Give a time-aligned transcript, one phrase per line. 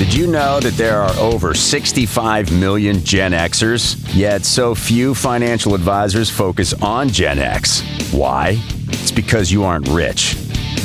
[0.00, 4.02] Did you know that there are over 65 million Gen Xers?
[4.16, 7.82] Yet so few financial advisors focus on Gen X.
[8.10, 8.56] Why?
[8.88, 10.36] It's because you aren't rich.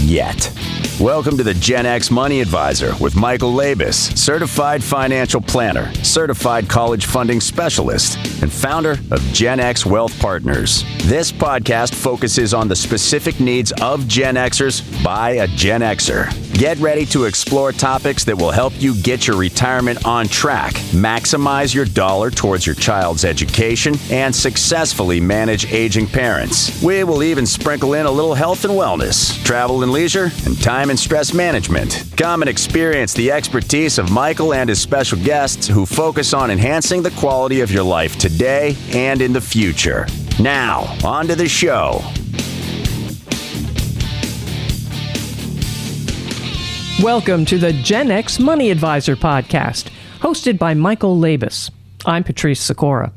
[0.02, 0.52] Yet.
[1.00, 7.06] Welcome to the Gen X Money Advisor with Michael Labos, certified financial planner, certified college
[7.06, 10.84] funding specialist, and founder of Gen X Wealth Partners.
[11.04, 16.45] This podcast focuses on the specific needs of Gen Xers by a Gen Xer.
[16.58, 21.76] Get ready to explore topics that will help you get your retirement on track, maximize
[21.76, 26.82] your dollar towards your child's education, and successfully manage aging parents.
[26.82, 30.92] We will even sprinkle in a little health and wellness, travel and leisure, and time
[30.92, 32.06] and stress management.
[32.16, 37.04] Come and experience the expertise of Michael and his special guests who focus on enhancing
[37.04, 40.08] the quality of your life today and in the future.
[40.40, 42.02] Now, on to the show.
[47.04, 51.70] Welcome to the Gen X Money Advisor podcast, hosted by Michael Labos.
[52.06, 53.12] I'm Patrice Sikora.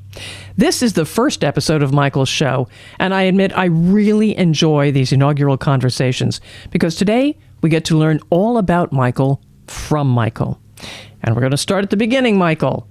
[0.57, 2.67] This is the first episode of Michael's show,
[2.99, 6.41] and I admit I really enjoy these inaugural conversations
[6.73, 10.61] because today we get to learn all about Michael from Michael.
[11.23, 12.89] And we're going to start at the beginning, Michael.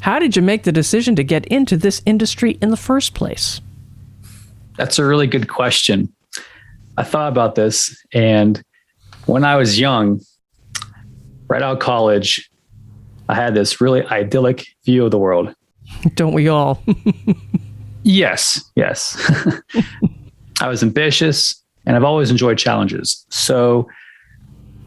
[0.00, 3.60] How did you make the decision to get into this industry in the first place?
[4.76, 6.12] That's a really good question.
[6.96, 8.60] I thought about this, and
[9.26, 10.20] when I was young,
[11.48, 12.50] right out of college,
[13.28, 15.54] I had this really idyllic view of the world.
[16.14, 16.82] Don't we all?
[18.02, 19.30] yes, yes.
[20.60, 23.26] I was ambitious and I've always enjoyed challenges.
[23.30, 23.88] So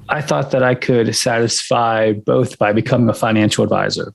[0.09, 4.13] I thought that I could satisfy both by becoming a financial advisor.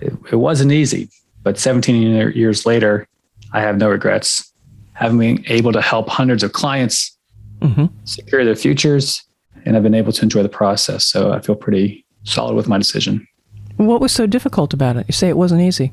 [0.00, 1.08] It, it wasn't easy,
[1.42, 3.06] but 17 years later,
[3.52, 4.52] I have no regrets.
[4.94, 7.16] Having been able to help hundreds of clients
[7.60, 7.86] mm-hmm.
[8.04, 9.22] secure their futures
[9.66, 11.04] and I've been able to enjoy the process.
[11.04, 13.26] So I feel pretty solid with my decision.
[13.76, 15.06] What was so difficult about it?
[15.08, 15.92] You say it wasn't easy.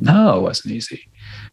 [0.00, 1.10] No, it wasn't easy.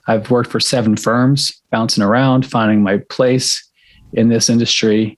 [0.08, 3.68] I've worked for seven firms, bouncing around, finding my place
[4.14, 5.18] in this industry.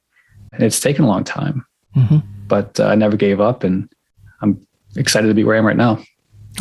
[0.53, 1.66] And it's taken a long time,
[1.96, 2.19] mm-hmm.
[2.47, 3.63] but uh, I never gave up.
[3.63, 3.90] And
[4.41, 4.66] I'm
[4.96, 6.02] excited to be where I am right now.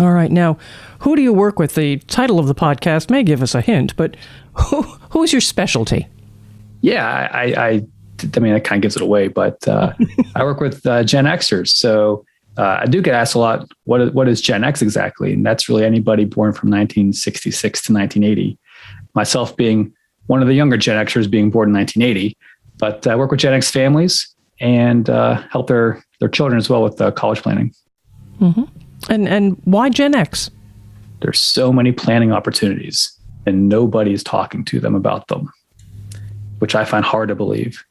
[0.00, 0.30] All right.
[0.30, 0.58] Now,
[0.98, 1.74] who do you work with?
[1.74, 4.16] The title of the podcast may give us a hint, but
[4.54, 6.06] who, who's your specialty?
[6.82, 7.86] Yeah, I, I
[8.34, 9.92] I mean, that kind of gives it away, but uh,
[10.34, 11.68] I work with uh, Gen Xers.
[11.68, 12.24] So
[12.58, 15.32] uh, I do get asked a lot, what is, what is Gen X exactly?
[15.32, 18.58] And that's really anybody born from 1966 to 1980.
[19.14, 19.92] Myself being
[20.26, 22.36] one of the younger Gen Xers being born in 1980,
[22.78, 26.82] but I work with Gen X families and uh, help their, their children as well
[26.82, 27.74] with uh, college planning.
[28.40, 28.64] Mm-hmm.
[29.10, 30.50] And, and why Gen X?
[31.20, 33.12] There's so many planning opportunities
[33.44, 35.52] and nobody's talking to them about them,
[36.58, 37.84] which I find hard to believe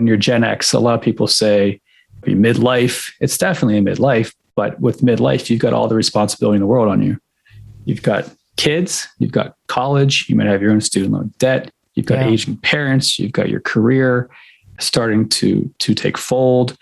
[0.00, 1.78] when you're Gen X, a lot of people say
[2.24, 3.12] midlife.
[3.20, 6.88] It's definitely a midlife, but with midlife, you've got all the responsibility in the world
[6.88, 7.18] on you.
[7.84, 12.06] You've got kids, you've got college, you might have your own student loan debt, you've
[12.06, 12.28] got yeah.
[12.28, 14.30] aging parents, you've got your career
[14.78, 16.76] starting to to take fold.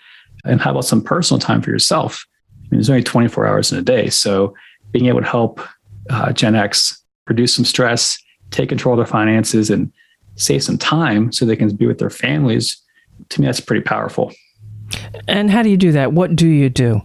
[0.45, 2.25] And how about some personal time for yourself?
[2.53, 4.09] I mean, there's only 24 hours in a day.
[4.09, 4.53] So
[4.91, 5.59] being able to help
[6.09, 8.17] uh, Gen X reduce some stress,
[8.51, 9.91] take control of their finances, and
[10.35, 12.81] save some time so they can be with their families
[13.29, 14.33] to me, that's pretty powerful.
[15.27, 16.13] And how do you do that?
[16.13, 17.01] What do you do?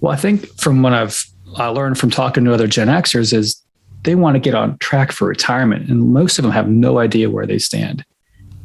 [0.00, 1.24] Well, I think from what I've
[1.56, 3.62] I learned from talking to other Gen Xers is
[4.02, 7.30] they want to get on track for retirement, and most of them have no idea
[7.30, 8.04] where they stand.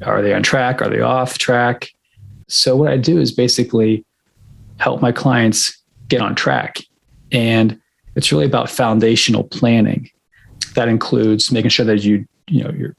[0.04, 0.82] Are they on track?
[0.82, 1.90] Are they off track?
[2.48, 4.06] So what I do is basically
[4.78, 5.78] help my clients
[6.10, 6.80] get on track,
[7.32, 7.80] and
[8.16, 10.10] it's really about foundational planning.
[10.76, 12.96] That includes making sure that you you know you're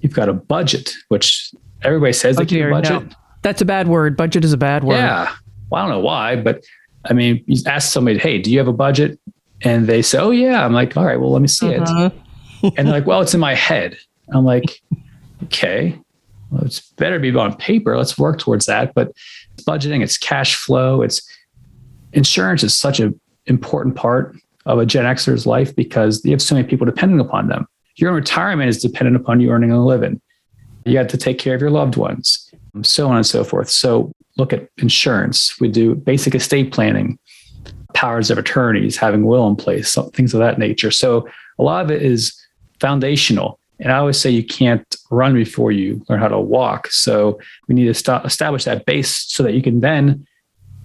[0.00, 1.50] you've got a budget, which
[1.82, 3.02] everybody says they keep a budget.
[3.02, 3.16] No.
[3.44, 4.16] That's a bad word.
[4.16, 4.96] Budget is a bad word.
[4.96, 5.30] Yeah.
[5.68, 6.64] Well, I don't know why, but
[7.04, 9.20] I mean, you ask somebody, hey, do you have a budget?
[9.60, 10.64] And they say, oh, yeah.
[10.64, 12.10] I'm like, all right, well, let me see uh-huh.
[12.62, 12.74] it.
[12.78, 13.98] and they're like, well, it's in my head.
[14.32, 14.80] I'm like,
[15.44, 16.00] okay,
[16.50, 17.98] well, it's better be on paper.
[17.98, 18.94] Let's work towards that.
[18.94, 19.12] But
[19.52, 21.22] it's budgeting, it's cash flow, it's
[22.14, 26.54] insurance is such an important part of a Gen Xer's life because you have so
[26.54, 27.66] many people depending upon them.
[27.96, 30.18] Your retirement is dependent upon you earning a living.
[30.86, 32.43] You have to take care of your loved ones
[32.82, 33.68] so on and so forth.
[33.70, 35.58] So look at insurance.
[35.60, 37.18] We do basic estate planning,
[37.94, 40.90] powers of attorneys, having will in place, things of that nature.
[40.90, 41.28] So
[41.58, 42.34] a lot of it is
[42.80, 43.58] foundational.
[43.80, 46.88] And I always say you can't run before you learn how to walk.
[46.88, 47.38] So
[47.68, 50.26] we need to st- establish that base so that you can then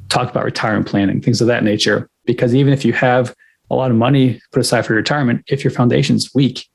[0.10, 2.10] talk about retirement planning, things of that nature.
[2.26, 3.34] Because even if you have
[3.70, 6.68] a lot of money put aside for retirement, if your foundation's weak,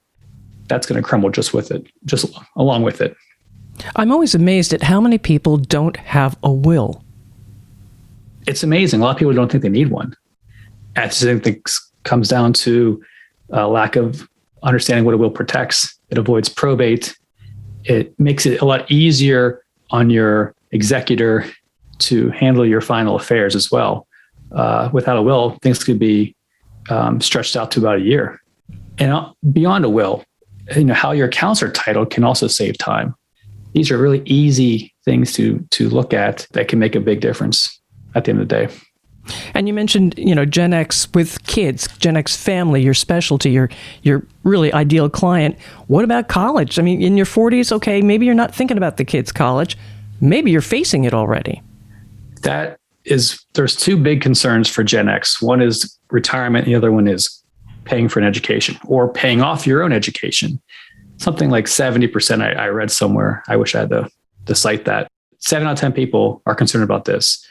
[0.69, 2.27] that's going to crumble just with it, just
[2.57, 3.17] along with it.
[3.97, 7.03] I'm always amazed at how many people don't have a will.
[8.47, 9.01] It's amazing.
[9.01, 10.15] A lot of people don't think they need one.
[10.97, 11.71] I think it
[12.05, 13.03] comes down to
[13.51, 14.29] a lack of
[14.63, 15.99] understanding what a will protects.
[16.11, 17.17] It avoids probate.
[17.85, 21.47] It makes it a lot easier on your executor
[21.99, 24.07] to handle your final affairs as well.
[24.53, 26.35] Uh, without a will, things could be
[26.91, 28.41] um, stretched out to about a year.
[28.99, 30.25] And uh, beyond a will,
[30.77, 33.15] you know how your accounts are titled can also save time.
[33.75, 37.81] These are really easy things to to look at that can make a big difference
[38.15, 38.75] at the end of the day.
[39.55, 43.71] And you mentioned, you know, Gen X with kids, Gen X family, your specialty, your
[44.03, 45.59] your really ideal client.
[45.87, 46.79] What about college?
[46.79, 49.77] I mean, in your 40s, okay, maybe you're not thinking about the kids' college.
[50.21, 51.63] Maybe you're facing it already.
[52.43, 55.41] That is there's two big concerns for Gen X.
[55.41, 57.43] One is retirement, the other one is
[57.85, 60.61] paying for an education or paying off your own education.
[61.25, 63.43] Something like 70%, I, I read somewhere.
[63.49, 64.11] I wish I had the,
[64.45, 65.11] the cite that.
[65.39, 67.43] Seven out of 10 people are concerned about this.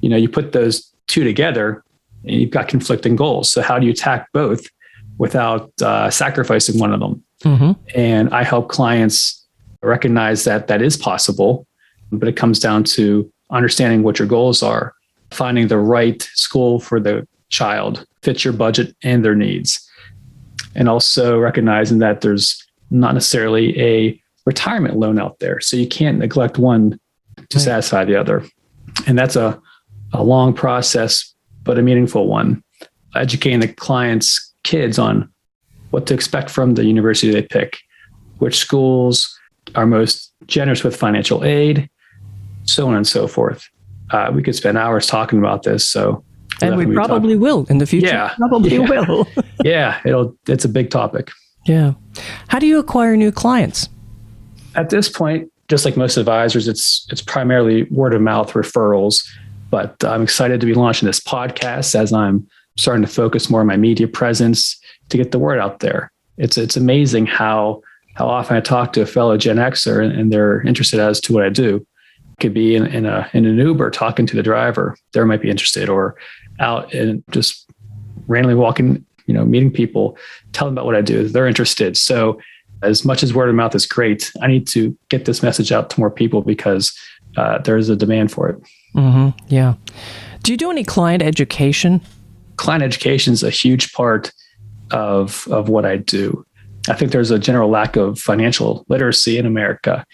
[0.00, 1.84] You know, you put those two together
[2.24, 3.52] and you've got conflicting goals.
[3.52, 4.66] So, how do you attack both
[5.18, 7.22] without uh, sacrificing one of them?
[7.44, 7.72] Mm-hmm.
[7.94, 9.46] And I help clients
[9.82, 11.66] recognize that that is possible,
[12.10, 14.94] but it comes down to understanding what your goals are,
[15.32, 19.86] finding the right school for the child, fits your budget and their needs.
[20.74, 25.60] And also recognizing that there's not necessarily a retirement loan out there.
[25.60, 26.98] So you can't neglect one
[27.36, 27.64] to right.
[27.64, 28.44] satisfy the other.
[29.06, 29.60] And that's a,
[30.12, 32.62] a long process, but a meaningful one.
[33.14, 35.30] Educating the client's kids on
[35.90, 37.78] what to expect from the university they pick,
[38.38, 39.38] which schools
[39.74, 41.88] are most generous with financial aid,
[42.64, 43.68] so on and so forth.
[44.10, 45.86] Uh, we could spend hours talking about this.
[45.86, 46.24] So
[46.60, 48.08] and we probably will in the future.
[48.08, 48.88] Yeah, probably yeah.
[48.88, 49.26] will.
[49.64, 50.36] yeah, it'll.
[50.46, 51.30] It's a big topic.
[51.64, 51.94] Yeah.
[52.48, 53.88] How do you acquire new clients?
[54.74, 59.26] At this point, just like most advisors, it's it's primarily word of mouth referrals.
[59.70, 63.66] But I'm excited to be launching this podcast as I'm starting to focus more on
[63.66, 64.78] my media presence
[65.08, 66.12] to get the word out there.
[66.36, 67.82] It's it's amazing how
[68.14, 71.44] how often I talk to a fellow Gen Xer and, they're interested as to what
[71.44, 71.86] I do.
[72.40, 75.50] could be in, in a in an Uber talking to the driver, they might be
[75.50, 76.16] interested, or
[76.60, 77.66] out and just
[78.26, 80.18] randomly walking, you know, meeting people,
[80.52, 81.26] tell them about what I do.
[81.26, 81.96] They're interested.
[81.96, 82.38] So
[82.82, 85.88] as much as word of mouth is great, I need to get this message out
[85.90, 86.92] to more people because
[87.38, 88.62] uh, there's a demand for it.
[88.94, 89.30] Mm-hmm.
[89.48, 89.74] Yeah.
[90.42, 92.02] Do you do any client education?
[92.56, 94.32] Client education is a huge part
[94.90, 96.44] of of what I do.
[96.90, 100.04] I think there's a general lack of financial literacy in America.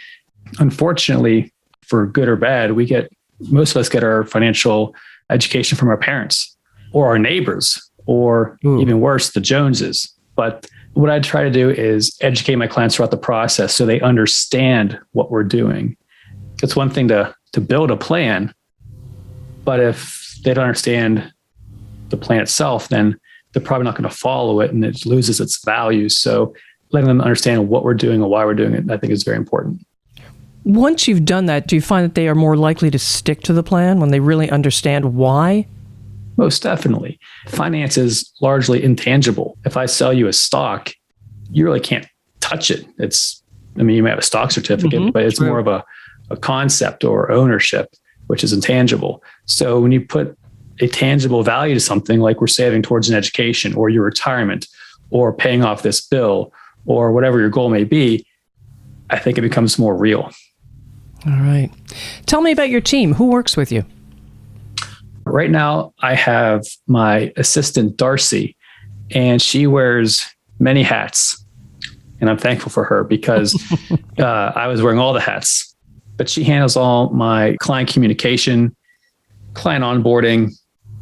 [0.61, 3.11] Unfortunately, for good or bad, we get
[3.41, 4.95] most of us get our financial
[5.29, 6.57] education from our parents
[6.93, 8.81] or our neighbors or Ooh.
[8.81, 10.13] even worse, the Joneses.
[10.35, 14.01] But what I try to do is educate my clients throughout the process so they
[14.01, 15.97] understand what we're doing.
[16.63, 18.53] It's one thing to to build a plan,
[19.65, 21.33] but if they don't understand
[22.11, 23.19] the plan itself, then
[23.53, 26.09] they're probably not going to follow it and it loses its value.
[26.09, 26.55] So
[26.91, 29.37] letting them understand what we're doing and why we're doing it, I think is very
[29.37, 29.87] important
[30.65, 33.55] once you've done that, do you find that they are more likely to stick to
[33.55, 35.67] the plan when they really understand why?
[36.39, 37.19] Most definitely.
[37.49, 39.59] Finance is largely intangible.
[39.65, 40.93] If I sell you a stock,
[41.51, 42.07] you really can't
[42.39, 42.87] touch it.
[42.99, 43.43] It's,
[43.77, 45.49] I mean, you may have a stock certificate, mm-hmm, but it's true.
[45.49, 45.85] more of a,
[46.31, 47.93] a concept or ownership,
[48.29, 49.23] which is intangible.
[49.47, 50.39] So when you put
[50.81, 54.69] a tangible value to something like we're saving towards an education or your retirement
[55.11, 56.53] or paying off this bill
[56.87, 58.25] or whatever your goal may be,
[59.11, 60.31] I think it becomes more real.
[61.27, 61.71] All right.
[62.27, 63.15] Tell me about your team.
[63.15, 63.85] Who works with you?
[65.33, 68.57] Right now, I have my assistant, Darcy,
[69.11, 70.27] and she wears
[70.59, 71.45] many hats.
[72.21, 73.55] And I'm thankful for her because
[74.19, 74.23] uh,
[74.55, 75.75] I was wearing all the hats.
[76.17, 78.75] But she handles all my client communication,
[79.55, 80.51] client onboarding,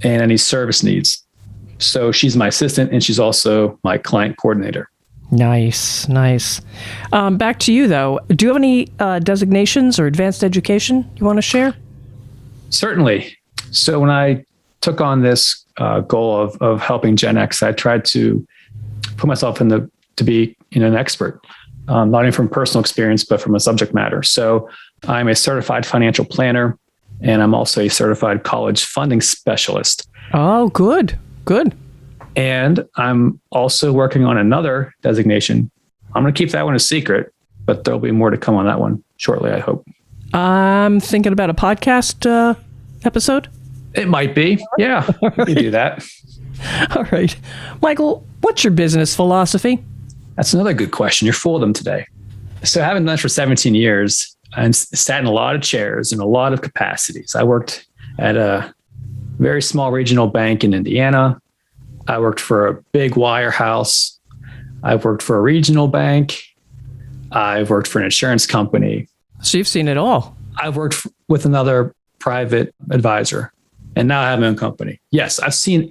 [0.03, 1.25] and any service needs.
[1.79, 4.91] So she's my assistant and she's also my client coordinator.
[5.31, 6.61] Nice, nice.
[7.13, 8.21] Um, back to you, though.
[8.29, 11.75] Do you have any uh, designations or advanced education you want to share?
[12.71, 13.37] Certainly.
[13.71, 14.45] So, when I
[14.81, 18.47] took on this uh, goal of, of helping Gen X, I tried to
[19.17, 21.45] put myself in the to be you know, an expert,
[21.89, 24.23] um, not only from personal experience, but from a subject matter.
[24.23, 24.69] So,
[25.07, 26.79] I'm a certified financial planner,
[27.21, 30.09] and I'm also a certified college funding specialist.
[30.33, 31.77] Oh, good, good.
[32.35, 35.71] And I'm also working on another designation.
[36.15, 37.33] I'm going to keep that one a secret,
[37.65, 39.87] but there'll be more to come on that one shortly, I hope.
[40.35, 42.55] I'm thinking about a podcast uh,
[43.05, 43.49] episode.
[43.97, 44.65] It might be.
[44.79, 46.07] Yeah, we can do that.
[46.97, 47.37] All right.
[47.83, 49.83] Michael, what's your business philosophy?
[50.37, 51.27] That's another good question.
[51.27, 52.07] You're full of them today.
[52.63, 56.21] So, having done this for 17 years and sat in a lot of chairs in
[56.21, 57.35] a lot of capacities.
[57.35, 57.87] I worked
[58.19, 58.75] at a
[59.39, 61.41] very small regional bank in Indiana.
[62.09, 64.19] I worked for a big wirehouse.
[64.83, 66.43] I've worked for a regional bank.
[67.33, 69.09] I've worked for an insurance company.
[69.43, 70.37] So you've seen it all.
[70.57, 73.53] I've worked with another private advisor,
[73.97, 75.01] and now I have my own company.
[75.11, 75.91] Yes, I've seen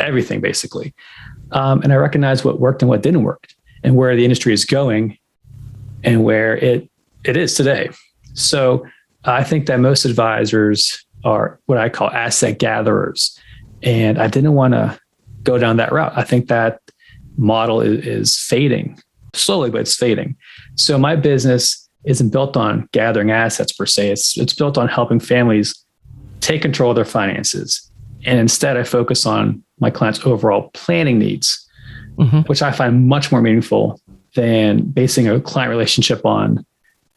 [0.00, 0.94] everything basically,
[1.52, 3.46] um, and I recognize what worked and what didn't work,
[3.82, 5.16] and where the industry is going,
[6.04, 6.90] and where it
[7.24, 7.88] it is today.
[8.34, 8.86] So
[9.24, 13.38] I think that most advisors are what I call asset gatherers,
[13.82, 14.98] and I didn't want to
[15.44, 16.12] go down that route.
[16.16, 16.80] I think that
[17.36, 19.00] model is, is fading
[19.34, 20.36] slowly, but it's fading.
[20.76, 24.10] So my business isn't built on gathering assets per se.
[24.10, 25.74] It's it's built on helping families
[26.48, 27.90] take control of their finances.
[28.24, 31.68] And instead I focus on my clients' overall planning needs,
[32.16, 32.40] mm-hmm.
[32.40, 34.00] which I find much more meaningful
[34.34, 36.64] than basing a client relationship on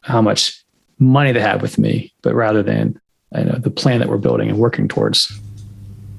[0.02, 0.62] how much
[0.98, 3.00] money they have with me, but rather than
[3.34, 5.32] you know, the plan that we're building and working towards.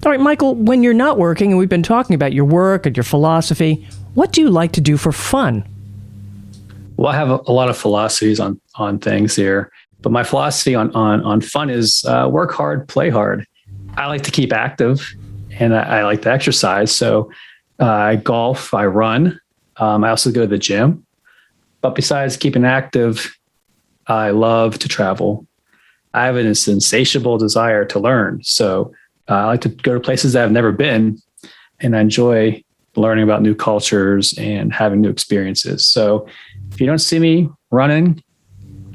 [0.03, 2.97] All right, Michael, when you're not working, and we've been talking about your work and
[2.97, 5.63] your philosophy, what do you like to do for fun?
[6.97, 9.71] Well, I have a, a lot of philosophies on on things here,
[10.03, 13.47] but my philosophy on on on fun is uh, work hard, play hard.
[13.95, 15.11] I like to keep active,
[15.59, 16.91] and I, I like to exercise.
[16.91, 17.31] So
[17.79, 19.39] uh, I golf, I run.
[19.77, 21.05] Um, I also go to the gym.
[21.81, 23.35] But besides keeping active,
[24.05, 25.47] I love to travel.
[26.13, 28.43] I have an insatiable desire to learn.
[28.43, 28.93] So
[29.29, 31.19] uh, I like to go to places that I've never been,
[31.79, 32.63] and I enjoy
[32.95, 35.85] learning about new cultures and having new experiences.
[35.85, 36.27] So
[36.71, 38.21] if you don't see me running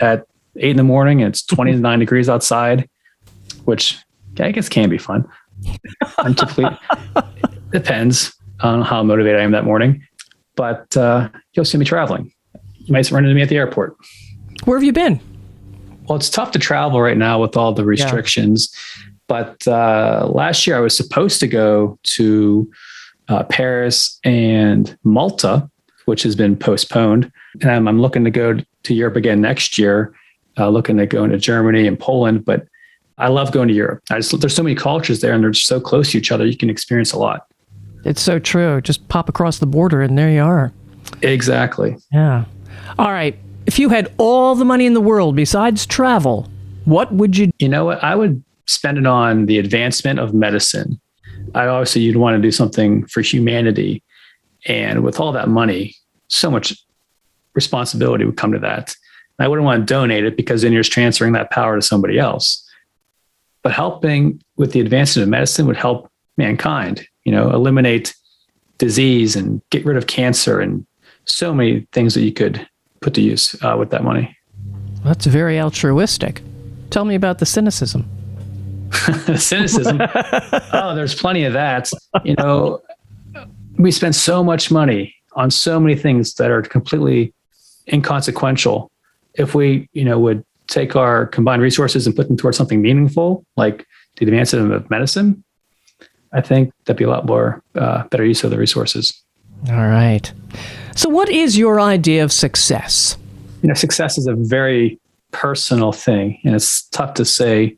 [0.00, 0.27] at
[0.58, 2.88] eight in the morning and it's 29 degrees outside,
[3.64, 3.98] which
[4.38, 5.26] I guess can be fun.
[6.18, 6.66] I'm typically
[7.70, 10.04] depends on how motivated I am that morning,
[10.56, 12.32] but uh, you'll see me traveling.
[12.78, 13.96] You might run into me at the airport.
[14.64, 15.20] Where have you been?
[16.08, 18.70] Well, it's tough to travel right now with all the restrictions.
[18.72, 19.04] Yeah.
[19.28, 22.70] But uh, last year I was supposed to go to
[23.28, 25.70] uh, Paris and Malta,
[26.06, 27.30] which has been postponed.
[27.60, 30.14] And I'm, I'm looking to go to Europe again next year,
[30.58, 32.44] uh, looking to go into Germany and Poland.
[32.44, 32.66] But
[33.18, 34.02] I love going to Europe.
[34.08, 36.46] Just, there's so many cultures there and they're so close to each other.
[36.46, 37.46] You can experience a lot.
[38.04, 38.80] It's so true.
[38.80, 40.72] Just pop across the border and there you are.
[41.22, 41.96] Exactly.
[42.12, 42.44] Yeah.
[42.98, 43.36] All right.
[43.66, 46.48] If you had all the money in the world besides travel,
[46.84, 47.50] what would you?
[47.58, 48.02] You know what?
[48.02, 51.00] I would spend it on the advancement of medicine.
[51.54, 54.02] I obviously you'd want to do something for humanity,
[54.66, 55.94] and with all that money,
[56.28, 56.74] so much
[57.54, 58.94] responsibility would come to that.
[59.38, 62.18] I wouldn't want to donate it because then you're just transferring that power to somebody
[62.18, 62.64] else.
[63.62, 67.06] But helping with the advancement of medicine would help mankind.
[67.24, 68.14] You know, eliminate
[68.78, 70.86] disease and get rid of cancer and
[71.24, 72.66] so many things that you could
[73.00, 74.34] put to use uh, with that money.
[75.04, 76.42] That's very altruistic.
[76.90, 78.08] Tell me about the cynicism.
[79.36, 80.00] cynicism.
[80.72, 81.90] oh, there's plenty of that.
[82.24, 82.80] You know,
[83.78, 87.32] we spend so much money on so many things that are completely
[87.92, 88.90] inconsequential.
[89.38, 93.44] If we, you know, would take our combined resources and put them towards something meaningful,
[93.56, 95.42] like the advancement of medicine,
[96.32, 99.22] I think that'd be a lot more uh, better use of the resources.
[99.70, 100.30] All right.
[100.94, 103.16] So, what is your idea of success?
[103.62, 105.00] You know, success is a very
[105.32, 107.76] personal thing, and it's tough to say.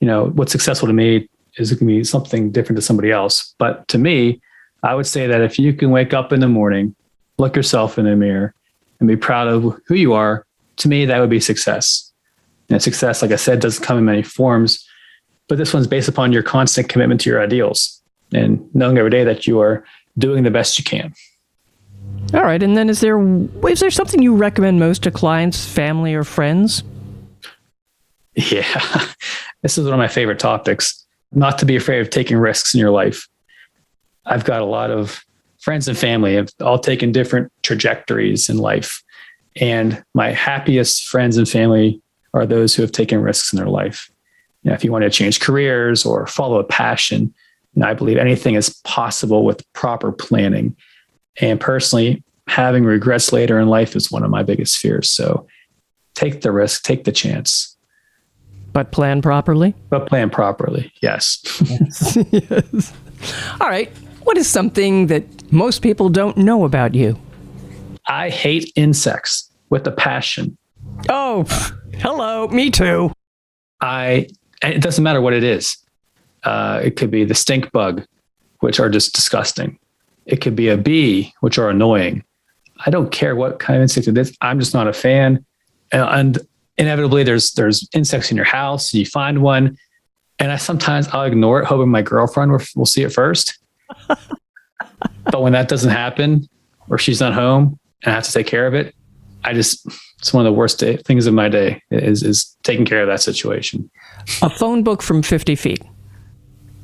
[0.00, 1.28] You know, what's successful to me
[1.58, 3.54] is going to be something different to somebody else.
[3.58, 4.40] But to me,
[4.82, 6.96] I would say that if you can wake up in the morning,
[7.38, 8.52] look yourself in the mirror,
[8.98, 10.44] and be proud of who you are,
[10.76, 12.10] to me, that would be success.
[12.70, 14.86] And success, like I said, doesn't come in many forms,
[15.48, 18.00] but this one's based upon your constant commitment to your ideals
[18.32, 19.84] and knowing every day that you are
[20.18, 21.12] doing the best you can.
[22.34, 23.20] All right, and then is there
[23.68, 26.82] is there something you recommend most to clients, family, or friends?
[28.34, 29.06] Yeah,
[29.62, 31.04] this is one of my favorite topics.
[31.32, 33.28] Not to be afraid of taking risks in your life.
[34.24, 35.22] I've got a lot of
[35.60, 39.01] friends and family have all taken different trajectories in life,
[39.56, 42.00] and my happiest friends and family
[42.34, 44.10] are those who have taken risks in their life.
[44.62, 47.34] You know, if you want to change careers or follow a passion,
[47.74, 50.76] and I believe anything is possible with proper planning.
[51.40, 55.10] And personally, having regrets later in life is one of my biggest fears.
[55.10, 55.46] So
[56.14, 57.76] take the risk, take the chance.
[58.72, 59.74] But plan properly?
[59.90, 61.42] But plan properly, yes.
[61.64, 62.18] yes.
[62.30, 62.92] yes.
[63.60, 63.90] All right.
[64.24, 67.18] What is something that most people don't know about you?
[68.06, 70.56] I hate insects with a passion.
[71.08, 71.44] Oh,
[71.94, 72.48] hello.
[72.48, 73.12] Me too.
[73.80, 74.28] I,
[74.62, 75.76] it doesn't matter what it is.
[76.42, 78.04] Uh, it could be the stink bug,
[78.60, 79.78] which are just disgusting.
[80.26, 82.24] It could be a bee, which are annoying.
[82.84, 84.36] I don't care what kind of insect it is.
[84.40, 85.44] I'm just not a fan.
[85.92, 86.38] And
[86.78, 88.92] inevitably, there's there's insects in your house.
[88.94, 89.76] You find one,
[90.38, 93.58] and I sometimes I'll ignore it, hoping my girlfriend will, will see it first.
[94.08, 96.48] but when that doesn't happen,
[96.88, 98.94] or she's not home and I have to take care of it,
[99.44, 99.86] I just
[100.18, 103.08] it's one of the worst day, things of my day is is taking care of
[103.08, 103.90] that situation.
[104.40, 105.82] A phone book from 50 feet.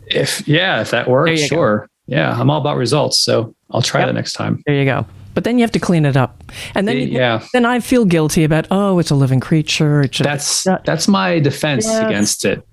[0.09, 1.81] If yeah, if that works, sure.
[1.81, 1.87] Go.
[2.07, 4.09] Yeah, I'm all about results, so I'll try yep.
[4.09, 4.63] that next time.
[4.67, 5.07] There you go.
[5.35, 6.43] But then you have to clean it up,
[6.75, 10.09] and then you, yeah, then I feel guilty about oh, it's a living creature.
[10.11, 12.05] Should, that's that's my defense yes.
[12.05, 12.67] against it.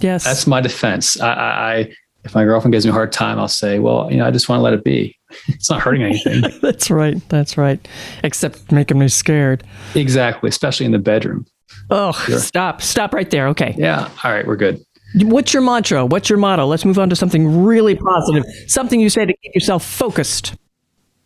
[0.00, 1.18] Yes, that's my defense.
[1.20, 1.92] I, I
[2.24, 4.48] if my girlfriend gives me a hard time, I'll say, well, you know, I just
[4.48, 5.16] want to let it be.
[5.48, 6.42] It's not hurting anything.
[6.62, 7.16] that's right.
[7.28, 7.86] That's right.
[8.22, 9.64] Except making me scared.
[9.94, 11.46] Exactly, especially in the bedroom.
[11.90, 12.38] Oh, sure.
[12.38, 12.82] stop.
[12.82, 13.48] Stop right there.
[13.48, 13.74] Okay.
[13.76, 14.08] Yeah.
[14.24, 14.84] All right, we're good.
[15.16, 16.06] What's your mantra?
[16.06, 16.66] What's your motto?
[16.66, 18.44] Let's move on to something really positive.
[18.66, 20.54] Something you say to keep yourself focused.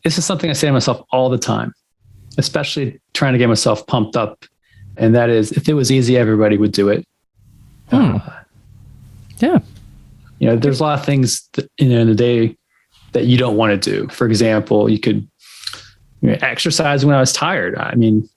[0.02, 1.72] This is something I say to myself all the time,
[2.38, 4.44] especially trying to get myself pumped up.
[4.96, 7.06] And that is if it was easy, everybody would do it.
[7.90, 8.16] Hmm.
[8.16, 8.30] Uh,
[9.38, 9.58] yeah.
[10.38, 12.56] You know, there's a lot of things that, you know, in the day
[13.16, 14.08] that you don't want to do.
[14.08, 15.26] For example, you could
[16.20, 17.75] you know, exercise when I was tired.
[17.78, 18.28] I mean,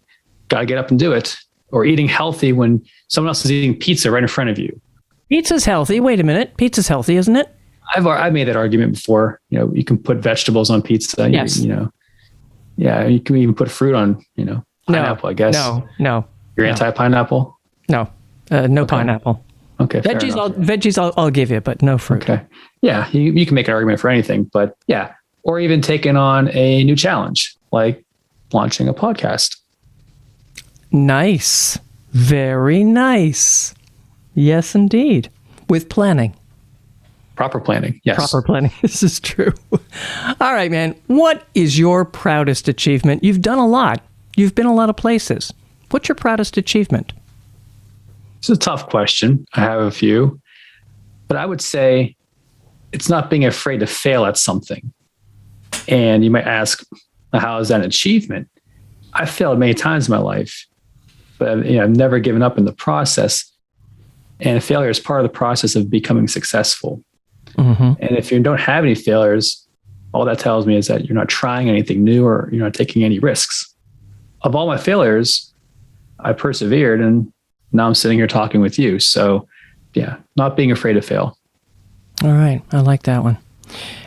[0.47, 1.35] got to get up and do it.
[1.71, 4.79] Or eating healthy when someone else is eating pizza right in front of you.
[5.29, 5.99] Pizza's healthy.
[5.99, 6.55] Wait a minute.
[6.55, 7.53] Pizza's healthy, isn't it?
[7.93, 9.41] I've I've made that argument before.
[9.49, 11.29] You know, you can put vegetables on pizza.
[11.29, 11.57] Yes.
[11.57, 11.91] You, you know,
[12.77, 14.23] yeah, you can even put fruit on.
[14.35, 15.27] You know, pineapple.
[15.27, 15.53] No, I guess.
[15.53, 16.25] No, no.
[16.55, 16.71] You're no.
[16.71, 17.59] anti pineapple.
[17.89, 18.09] No,
[18.49, 18.89] uh, no okay.
[18.89, 19.43] pineapple.
[19.79, 20.01] Okay.
[20.01, 22.23] Veggies, I'll, veggies, I'll, I'll give you, but no fruit.
[22.23, 22.43] Okay.
[22.81, 26.49] Yeah, you, you can make an argument for anything, but yeah, or even taking on
[26.49, 28.03] a new challenge like
[28.51, 29.57] launching a podcast.
[30.91, 31.77] Nice.
[32.11, 33.75] Very nice.
[34.33, 35.29] Yes, indeed.
[35.67, 36.35] With planning.
[37.35, 38.01] Proper planning.
[38.03, 38.17] Yes.
[38.17, 38.71] Proper planning.
[38.81, 39.53] This is true.
[39.71, 40.95] All right, man.
[41.07, 43.23] What is your proudest achievement?
[43.23, 44.03] You've done a lot.
[44.35, 45.53] You've been a lot of places.
[45.91, 47.13] What's your proudest achievement?
[48.39, 49.45] It's a tough question.
[49.53, 50.39] I have a few,
[51.27, 52.15] but I would say
[52.91, 54.91] it's not being afraid to fail at something.
[55.87, 56.83] And you might ask,
[57.33, 58.49] how is that an achievement?
[59.13, 60.65] I failed many times in my life,
[61.37, 63.45] but you know, I've never given up in the process.
[64.39, 67.03] And failure is part of the process of becoming successful.
[67.55, 67.93] Mm-hmm.
[67.99, 69.67] And if you don't have any failures,
[70.13, 73.03] all that tells me is that you're not trying anything new or you're not taking
[73.03, 73.73] any risks.
[74.41, 75.53] Of all my failures,
[76.19, 77.31] I persevered and
[77.71, 78.99] now I'm sitting here talking with you.
[78.99, 79.47] So,
[79.93, 81.37] yeah, not being afraid to fail.
[82.23, 82.61] All right.
[82.71, 83.37] I like that one.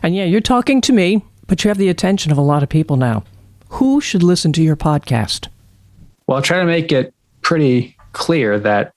[0.03, 2.68] And yeah, you're talking to me, but you have the attention of a lot of
[2.68, 3.25] people now.
[3.68, 5.48] Who should listen to your podcast?
[6.27, 8.92] Well, I'll try to make it pretty clear that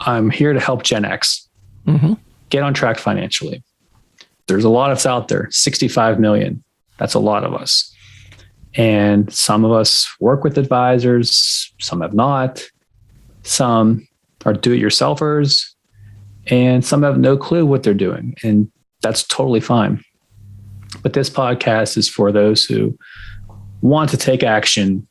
[0.00, 1.48] I'm here to help Gen X.
[1.86, 2.14] Mm-hmm
[2.50, 3.62] get on track financially.
[4.46, 6.62] There's a lot of us out there, 65 million.
[6.98, 7.92] That's a lot of us.
[8.74, 12.64] And some of us work with advisors, some have not.
[13.46, 14.06] Some
[14.44, 15.64] are do it yourselfers,
[16.46, 18.34] and some have no clue what they're doing.
[18.42, 18.70] And
[19.02, 20.02] that's totally fine.
[21.02, 22.96] But this podcast is for those who
[23.80, 25.06] want to take action,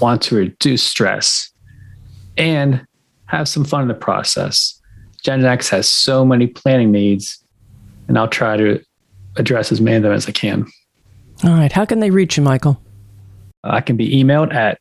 [0.00, 1.50] want to reduce stress,
[2.36, 2.86] and
[3.26, 4.78] have some fun in the process.
[5.22, 7.42] Gen X has so many planning needs,
[8.08, 8.82] and I'll try to
[9.36, 10.66] address as many of them as I can.
[11.44, 11.72] All right.
[11.72, 12.80] How can they reach you, Michael?
[13.64, 14.78] I can be emailed at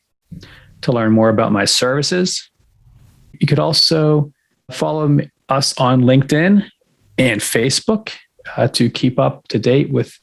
[0.82, 2.50] to learn more about my services.
[3.38, 4.32] You could also
[4.70, 6.64] follow us on LinkedIn
[7.18, 8.10] and Facebook
[8.56, 10.18] uh, to keep up to date with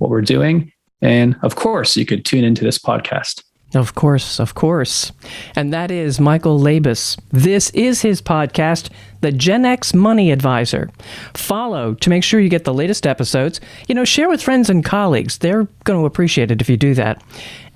[0.00, 0.72] what we're doing.
[1.00, 3.42] And of course, you could tune into this podcast.
[3.72, 5.12] Of course, of course.
[5.54, 7.16] And that is Michael Labos.
[7.30, 10.90] This is his podcast, The Gen X Money Advisor.
[11.34, 13.60] Follow to make sure you get the latest episodes.
[13.86, 15.38] You know, share with friends and colleagues.
[15.38, 17.22] They're going to appreciate it if you do that.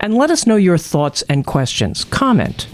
[0.01, 2.03] And let us know your thoughts and questions.
[2.03, 2.67] Comment.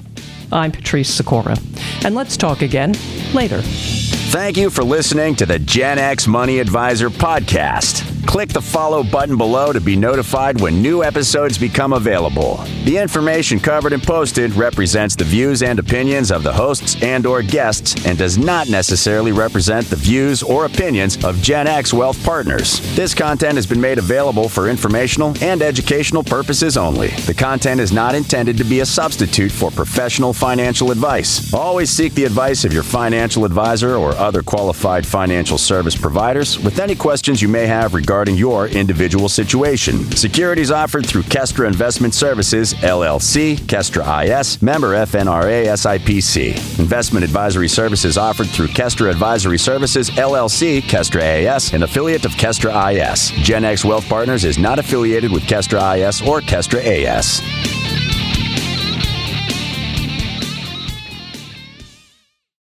[0.52, 1.58] I'm Patrice Sikora.
[2.04, 2.96] And let's talk again
[3.36, 3.62] later.
[3.62, 8.21] Thank you for listening to the Gen X Money Advisor podcast.
[8.26, 12.64] Click the follow button below to be notified when new episodes become available.
[12.86, 17.42] The information covered and posted represents the views and opinions of the hosts and or
[17.42, 22.80] guests and does not necessarily represent the views or opinions of Gen X Wealth Partners.
[22.96, 27.10] This content has been made available for informational and educational purposes only.
[27.10, 31.54] The content is not intended to be a substitute for professional financial advice.
[31.54, 36.80] Always seek the advice of your financial advisor or other qualified financial service providers with
[36.80, 40.04] any questions you may have regarding regarding your individual situation.
[40.17, 46.78] Securities offered through Kestra Investment Services, LLC, Kestra IS, member FINRA SIPC.
[46.78, 52.71] Investment advisory services offered through Kestra Advisory Services, LLC, Kestra AS, an affiliate of Kestra
[52.91, 53.32] IS.
[53.45, 57.81] Gen X Wealth Partners is not affiliated with Kestra IS or Kestra AS.